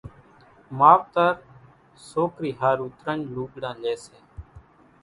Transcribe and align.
ماوتر 0.77 1.33
سوڪري 2.09 2.51
ۿارُو 2.59 2.85
ترڃ 2.99 3.19
لوڳڙان 3.33 3.75
لئي 3.83 3.95
سي 4.05 4.17